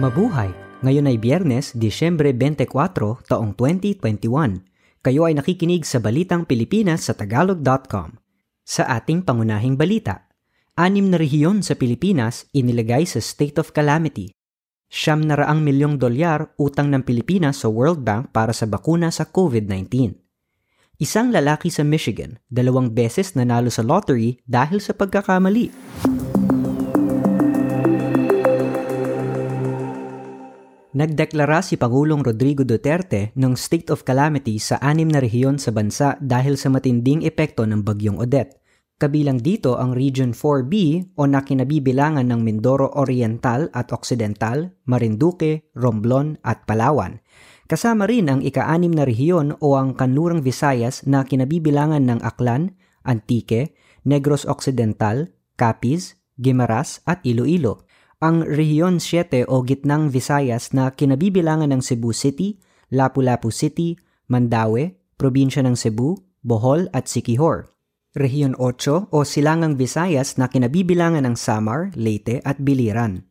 [0.00, 0.48] Mabuhay!
[0.80, 4.64] Ngayon ay Biyernes, Disyembre 24, taong 2021.
[5.04, 8.16] Kayo ay nakikinig sa Balitang Pilipinas sa Tagalog.com.
[8.64, 10.24] Sa ating pangunahing balita,
[10.72, 14.32] anim na rehiyon sa Pilipinas inilagay sa state of calamity.
[14.88, 19.28] Siyam na raang milyong dolyar utang ng Pilipinas sa World Bank para sa bakuna sa
[19.28, 20.16] COVID-19.
[20.96, 25.68] Isang lalaki sa Michigan, dalawang beses nanalo sa lottery dahil sa pagkakamali.
[30.90, 36.18] Nagdeklara si Pangulong Rodrigo Duterte ng state of calamity sa anim na rehiyon sa bansa
[36.18, 38.58] dahil sa matinding epekto ng bagyong Odette.
[38.98, 40.74] Kabilang dito ang Region 4B
[41.14, 47.22] o na kinabibilangan ng Mindoro Oriental at Occidental, Marinduque, Romblon at Palawan.
[47.70, 52.74] Kasama rin ang ika-anim na rehiyon o ang Kanlurang Visayas na kinabibilangan ng Aklan,
[53.06, 57.86] Antique, Negros Occidental, Capiz, Guimaras at Iloilo
[58.20, 62.60] ang Rehiyon 7 o Gitnang Visayas na kinabibilangan ng Cebu City,
[62.92, 63.96] Lapu-Lapu City,
[64.28, 67.72] Mandaue, Probinsya ng Cebu, Bohol at Siquijor.
[68.12, 73.24] Rehiyon 8 o Silangang Visayas na kinabibilangan ng Samar, Leyte at Biliran.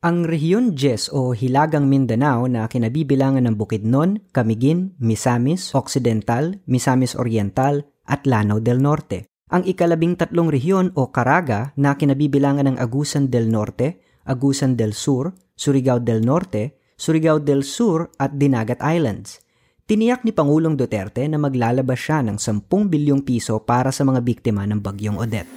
[0.00, 7.84] Ang Rehiyon 10 o Hilagang Mindanao na kinabibilangan ng Bukidnon, Camiguin, Misamis Occidental, Misamis Oriental
[8.08, 9.28] at Lanao del Norte.
[9.52, 15.36] Ang ikalabing tatlong rehiyon o Caraga na kinabibilangan ng Agusan del Norte, Agusan del Sur,
[15.52, 19.44] Surigao del Norte, Surigao del Sur at Dinagat Islands.
[19.84, 24.64] Tiniyak ni Pangulong Duterte na maglalabas siya ng 10 bilyong piso para sa mga biktima
[24.64, 25.52] ng bagyong Odette.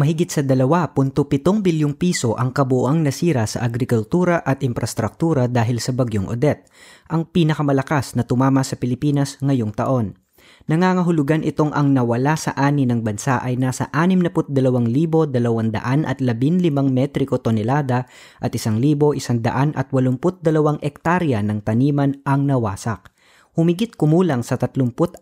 [0.00, 1.12] Mahigit sa 2.7
[1.60, 6.64] bilyong piso ang kabuang nasira sa agrikultura at infrastruktura dahil sa bagyong Odette,
[7.12, 10.16] ang pinakamalakas na tumama sa Pilipinas ngayong taon.
[10.70, 15.34] Nangangahulugan itong ang nawala sa ani ng bansa ay nasa 62,215
[16.94, 18.06] metriko tonelada
[18.38, 19.18] at 1,182
[20.78, 23.10] ektarya ng taniman ang nawasak.
[23.58, 25.20] Humigit kumulang sa 34,000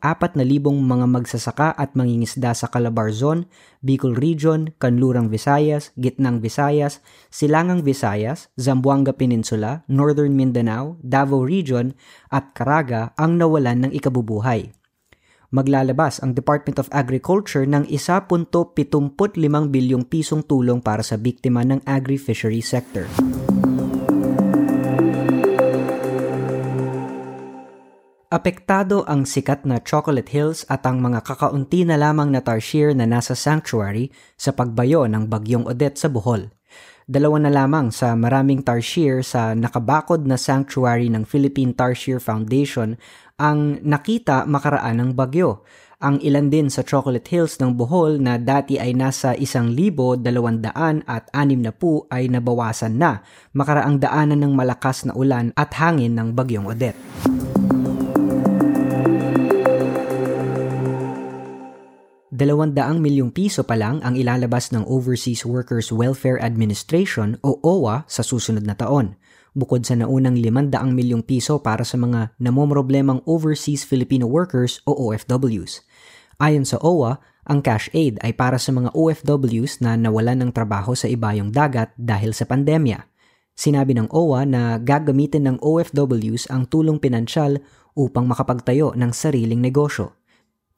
[0.84, 3.48] mga magsasaka at mangingisda sa Calabarzon,
[3.80, 7.00] Bicol Region, Kanlurang Visayas, Gitnang Visayas,
[7.32, 11.96] Silangang Visayas, Zamboanga Peninsula, Northern Mindanao, Davao Region
[12.28, 14.76] at Caraga ang nawalan ng ikabubuhay
[15.48, 18.52] maglalabas ang Department of Agriculture ng 1.75
[19.72, 23.08] bilyong pisong tulong para sa biktima ng agri-fishery sector.
[28.28, 33.08] Apektado ang sikat na Chocolate Hills at ang mga kakaunti na lamang na tarsier na
[33.08, 36.52] nasa sanctuary sa pagbayo ng bagyong Odette sa Bohol.
[37.08, 43.00] Dalawa na lamang sa maraming tarsier sa nakabakod na sanctuary ng Philippine Tarsier Foundation
[43.38, 45.62] ang nakita makaraan ng bagyo.
[46.02, 50.22] Ang ilan din sa Chocolate Hills ng Bohol na dati ay nasa 1,200
[51.06, 53.22] at 6 na po ay nabawasan na
[53.54, 56.98] makaraang daanan ng malakas na ulan at hangin ng bagyong Odette.
[62.38, 68.22] Dalawandaang milyong piso pa lang ang ilalabas ng Overseas Workers Welfare Administration o OWA sa
[68.22, 69.18] susunod na taon
[69.54, 75.86] bukod sa naunang 500 milyong piso para sa mga namomroblemang overseas Filipino workers o OFWs.
[76.42, 80.92] Ayon sa OWA, ang cash aid ay para sa mga OFWs na nawalan ng trabaho
[80.92, 83.08] sa ibayong dagat dahil sa pandemya.
[83.58, 87.58] Sinabi ng OWA na gagamitin ng OFWs ang tulong pinansyal
[87.98, 90.17] upang makapagtayo ng sariling negosyo.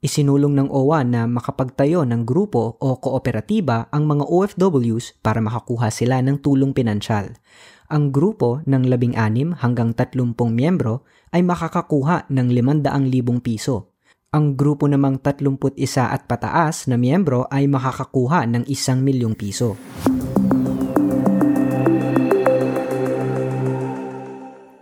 [0.00, 6.24] Isinulong ng OWA na makapagtayo ng grupo o kooperatiba ang mga OFWs para makakuha sila
[6.24, 7.36] ng tulong pinansyal
[7.90, 11.02] ang grupo ng 16 hanggang 30 miyembro
[11.34, 13.90] ay makakakuha ng 500,000 piso.
[14.30, 15.58] Ang grupo namang 31
[15.98, 19.74] at pataas na miyembro ay makakakuha ng 1 milyong piso.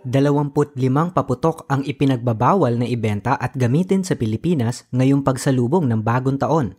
[0.08, 6.40] Dalawamput limang paputok ang ipinagbabawal na ibenta at gamitin sa Pilipinas ngayong pagsalubong ng bagong
[6.40, 6.72] taon.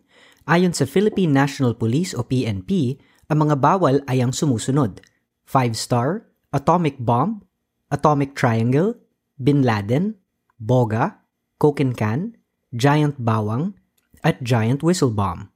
[0.49, 2.97] Ayon sa Philippine National Police o PNP,
[3.29, 5.05] ang mga bawal ay ang sumusunod–
[5.45, 6.25] 5-star,
[6.57, 7.45] atomic bomb,
[7.93, 8.97] atomic triangle,
[9.37, 10.17] Bin Laden,
[10.57, 11.21] boga,
[11.61, 12.33] coke can,
[12.73, 13.77] giant bawang,
[14.25, 15.53] at giant whistle bomb.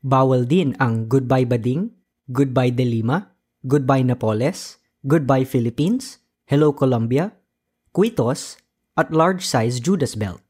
[0.00, 1.92] Bawal din ang Goodbye Bading,
[2.32, 3.36] Goodbye Delima,
[3.68, 7.32] Goodbye Napoles, Goodbye Philippines, Hello Colombia,
[7.96, 8.60] Quitos,
[9.00, 10.44] at large-size Judas Belt.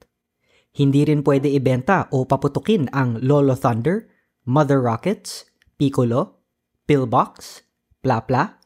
[0.75, 4.11] Hindi rin pwede ibenta o paputukin ang Lolo Thunder,
[4.43, 5.46] Mother Rockets,
[5.79, 6.43] Piccolo,
[6.91, 7.62] Pillbox,
[8.02, 8.58] Plapla,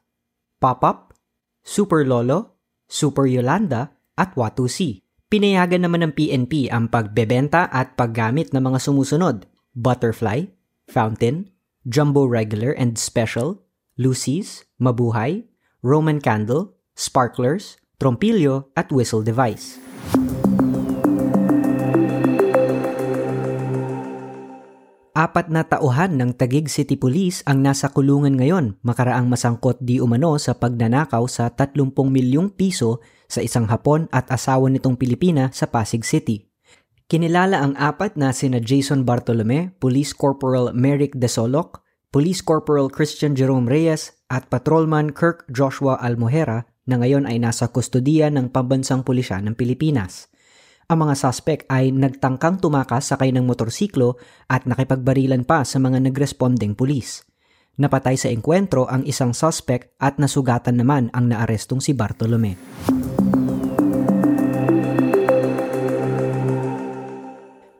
[0.56, 1.12] Pop-Up,
[1.60, 2.56] Super Lolo,
[2.88, 5.04] Super Yolanda, at Watusi.
[5.28, 9.44] Pinayagan naman ng PNP ang pagbebenta at paggamit ng mga sumusunod,
[9.76, 10.48] Butterfly,
[10.88, 11.52] Fountain,
[11.84, 13.60] Jumbo Regular and Special,
[14.00, 15.44] Lucy's, Mabuhay,
[15.84, 19.78] Roman Candle, Sparklers, Trompilyo at Whistle Device.
[25.14, 30.38] Apat na tauhan ng Tagig City Police ang nasa kulungan ngayon makaraang masangkot di umano
[30.42, 32.98] sa pagnanakaw sa 30 milyong piso
[33.30, 36.50] sa isang Hapon at asawa nitong Pilipina sa Pasig City.
[37.06, 43.70] Kinilala ang apat na sina Jason Bartolome, Police Corporal Merrick Desolok, Police Corporal Christian Jerome
[43.70, 49.52] Reyes at Patrolman Kirk Joshua Almohera na ngayon ay nasa kustodiya ng Pambansang Pulisya ng
[49.52, 50.32] Pilipinas.
[50.88, 54.16] Ang mga suspect ay nagtangkang tumakas sakay ng motorsiklo
[54.48, 57.28] at nakipagbarilan pa sa mga nagresponding pulis.
[57.76, 62.56] Napatay sa engkwentro ang isang suspect at nasugatan naman ang naarestong si Bartolome.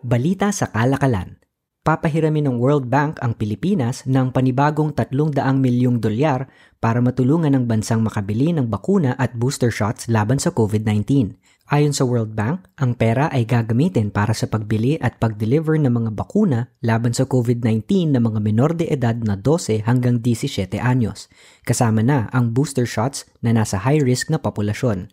[0.04, 1.47] Balita sa Kalakalan
[1.88, 6.44] Papahiramin ng World Bank ang Pilipinas ng panibagong 300 milyong dolyar
[6.84, 11.32] para matulungan ang bansang makabili ng bakuna at booster shots laban sa COVID-19.
[11.72, 16.10] Ayon sa World Bank, ang pera ay gagamitin para sa pagbili at pag-deliver ng mga
[16.12, 21.32] bakuna laban sa COVID-19 ng mga menor de edad na 12 hanggang 17 anyos,
[21.64, 25.08] kasama na ang booster shots na nasa high-risk na populasyon.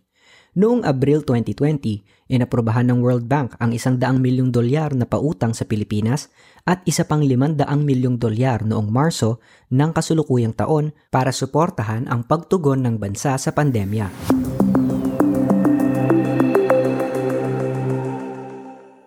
[0.55, 5.67] Noong Abril 2020, inaprobahan ng World Bank ang isang daang milyong dolyar na pautang sa
[5.67, 6.31] Pilipinas
[6.63, 12.87] at isa pang limandaang milyong dolyar noong Marso ng kasulukuyang taon para suportahan ang pagtugon
[12.87, 14.07] ng bansa sa pandemya.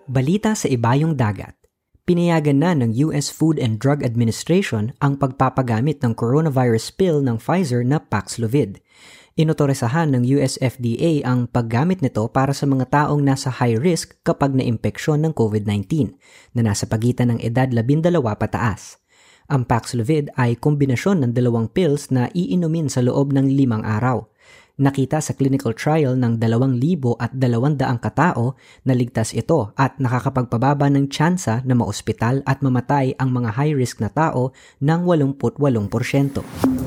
[0.04, 1.56] Balita sa ibayong dagat.
[2.04, 7.80] Pinayagan na ng US Food and Drug Administration ang pagpapagamit ng coronavirus pill ng Pfizer
[7.88, 8.84] na Paxlovid.
[9.38, 14.50] Inotorisahan ng US FDA ang paggamit nito para sa mga taong nasa high risk kapag
[14.50, 16.10] naimpeksyon ng COVID-19
[16.58, 18.02] na nasa pagitan ng edad 12
[18.34, 18.98] pataas.
[19.46, 24.26] Ang Paxlovid ay kombinasyon ng dalawang pills na iinumin sa loob ng limang araw–
[24.78, 27.26] Nakita sa clinical trial ng 2,200
[27.98, 28.54] katao
[28.86, 34.06] na ligtas ito at nakakapagpababa ng tsansa na maospital at mamatay ang mga high-risk na
[34.06, 36.77] tao ng 88%.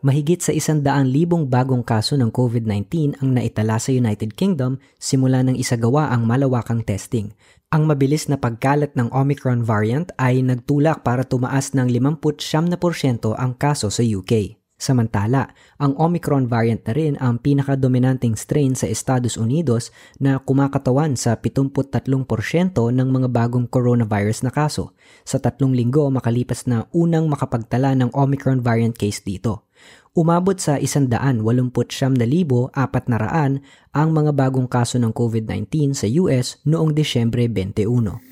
[0.00, 5.44] Mahigit sa isang daang libong bagong kaso ng COVID-19 ang naitala sa United Kingdom simula
[5.44, 7.36] ng isagawa ang malawakang testing.
[7.68, 12.16] Ang mabilis na pagkalat ng Omicron variant ay nagtulak para tumaas ng 59%
[13.36, 14.59] ang kaso sa UK.
[14.80, 21.36] Samantala, ang Omicron variant na rin ang pinakadominanting strain sa Estados Unidos na kumakatawan sa
[21.36, 21.76] 73%
[22.88, 24.96] ng mga bagong coronavirus na kaso
[25.28, 29.68] sa tatlong linggo makalipas na unang makapagtala ng Omicron variant case dito
[30.16, 32.72] umabot sa 189,400
[33.94, 38.29] ang mga bagong kaso ng COVID-19 sa US noong Desyembre 21.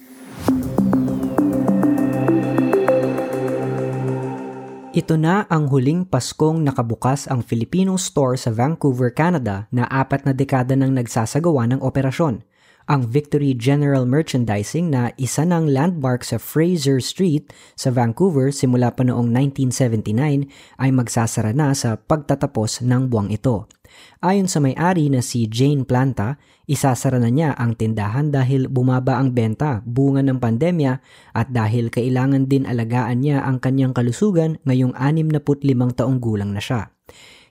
[4.88, 10.32] Ito na ang huling Paskong nakabukas ang Filipino store sa Vancouver, Canada na apat na
[10.32, 12.40] dekada nang nagsasagawa ng operasyon
[12.88, 19.04] ang Victory General Merchandising na isa ng landmark sa Fraser Street sa Vancouver simula pa
[19.04, 20.48] noong 1979
[20.80, 23.68] ay magsasara na sa pagtatapos ng buwang ito.
[24.18, 29.30] Ayon sa may-ari na si Jane Planta, isasara na niya ang tindahan dahil bumaba ang
[29.30, 30.92] benta bunga ng pandemya
[31.34, 36.90] at dahil kailangan din alagaan niya ang kanyang kalusugan ngayong 65 taong gulang na siya.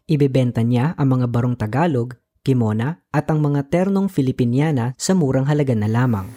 [0.07, 2.15] Ibebenta niya ang mga barong Tagalog
[2.47, 6.31] kimona at ang mga ternong Filipiniana sa murang halaga na lamang.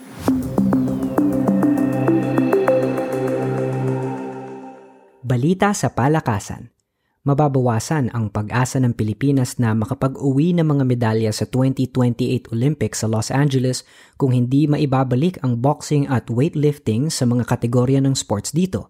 [5.22, 6.79] Balita sa palakasan
[7.20, 13.28] mababawasan ang pag-asa ng Pilipinas na makapag-uwi ng mga medalya sa 2028 Olympics sa Los
[13.28, 13.84] Angeles
[14.16, 18.88] kung hindi maibabalik ang boxing at weightlifting sa mga kategorya ng sports dito.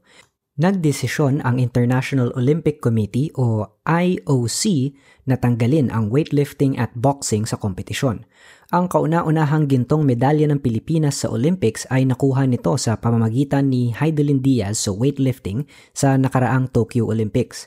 [0.60, 4.92] Nagdesisyon ang International Olympic Committee o IOC
[5.24, 8.28] na tanggalin ang weightlifting at boxing sa kompetisyon.
[8.68, 14.44] Ang kauna-unahang gintong medalya ng Pilipinas sa Olympics ay nakuha nito sa pamamagitan ni Heidelin
[14.44, 15.64] Diaz sa weightlifting
[15.96, 17.64] sa nakaraang Tokyo Olympics.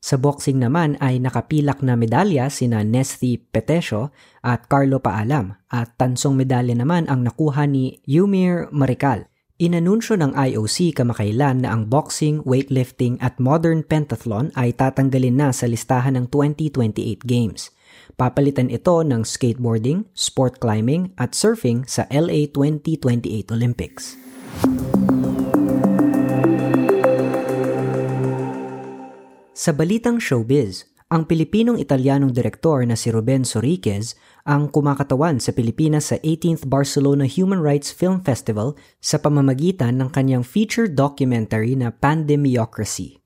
[0.00, 6.40] Sa boxing naman ay nakapilak na medalya sina Nesty Petesio at Carlo Paalam at tansong
[6.40, 9.28] medalya naman ang nakuha ni Yumir Marikal.
[9.60, 15.68] Inanunsyo ng IOC kamakailan na ang boxing, weightlifting at modern pentathlon ay tatanggalin na sa
[15.68, 17.68] listahan ng 2028 Games.
[18.16, 24.16] Papalitan ito ng skateboarding, sport climbing at surfing sa LA 2028 Olympics.
[29.60, 34.16] Sa balitang showbiz, Ang Pilipinong-Italianong direktor na si Ruben Soriquez
[34.48, 38.72] ang kumakatawan sa Pilipinas sa 18th Barcelona Human Rights Film Festival
[39.04, 43.20] sa pamamagitan ng kanyang feature documentary na Pandemiocracy.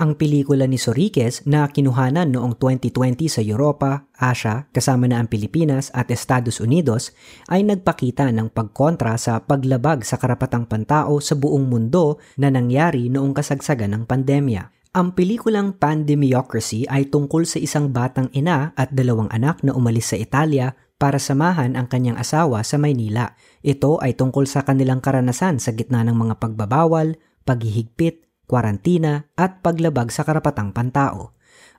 [0.00, 5.92] Ang pelikula ni Soriquez na kinuhanan noong 2020 sa Europa, Asia, kasama na ang Pilipinas
[5.92, 7.12] at Estados Unidos
[7.52, 13.36] ay nagpakita ng pagkontra sa paglabag sa karapatang pantao sa buong mundo na nangyari noong
[13.36, 14.80] kasagsagan ng pandemya.
[14.92, 20.20] Ang pelikulang Pandemiocracy ay tungkol sa isang batang ina at dalawang anak na umalis sa
[20.20, 23.32] Italia para samahan ang kanyang asawa sa Maynila.
[23.64, 27.16] Ito ay tungkol sa kanilang karanasan sa gitna ng mga pagbabawal,
[27.48, 31.32] paghihigpit, kwarantina at paglabag sa karapatang pantao.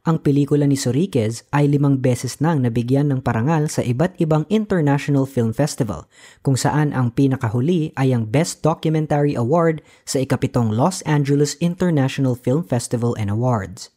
[0.03, 5.23] Ang pelikula ni Soriquez ay limang beses nang nabigyan ng parangal sa iba't ibang International
[5.23, 6.11] Film Festival,
[6.43, 12.67] kung saan ang pinakahuli ay ang Best Documentary Award sa ikapitong Los Angeles International Film
[12.67, 13.95] Festival and Awards.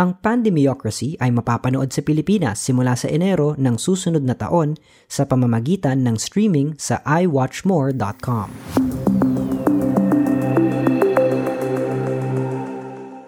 [0.00, 6.00] Ang Pandemiocracy ay mapapanood sa Pilipinas simula sa Enero ng susunod na taon sa pamamagitan
[6.00, 8.48] ng streaming sa iwatchmore.com.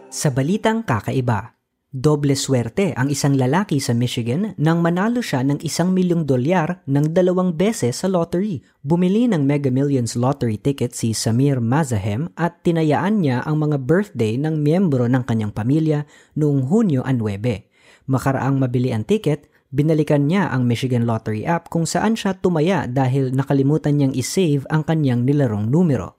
[0.08, 1.52] Sa balitang kakaiba,
[1.94, 7.14] Doble swerte ang isang lalaki sa Michigan nang manalo siya ng isang milyong dolyar ng
[7.14, 8.66] dalawang beses sa lottery.
[8.82, 14.34] Bumili ng Mega Millions lottery ticket si Samir Mazahem at tinayaan niya ang mga birthday
[14.34, 16.02] ng miyembro ng kanyang pamilya
[16.34, 18.10] noong Hunyo 9.
[18.10, 23.30] Makaraang mabili ang ticket, binalikan niya ang Michigan Lottery app kung saan siya tumaya dahil
[23.30, 26.18] nakalimutan niyang isave ang kanyang nilarong numero.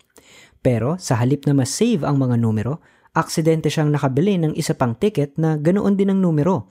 [0.64, 2.80] Pero sa halip na mas-save ang mga numero,
[3.16, 6.68] aksidente siyang nakabili ng isa pang ticket na ganoon din ang numero.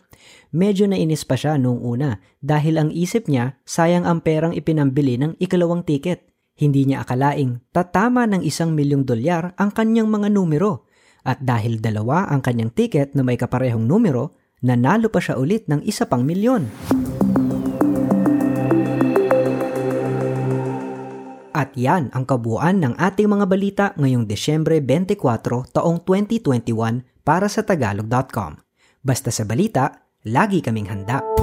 [0.54, 5.40] Medyo nainis pa siya noong una dahil ang isip niya sayang ang perang ipinambili ng
[5.40, 6.28] ikalawang ticket.
[6.54, 10.86] Hindi niya akalaing tatama ng isang milyong dolyar ang kanyang mga numero.
[11.24, 15.82] At dahil dalawa ang kanyang ticket na may kaparehong numero, nanalo pa siya ulit ng
[15.82, 16.68] isa pang milyon.
[21.64, 27.64] At yan ang kabuuan ng ating mga balita ngayong Desyembre 24 taong 2021 para sa
[27.64, 28.60] Tagalog.com.
[29.00, 31.33] Basta sa balita, lagi kaming handa.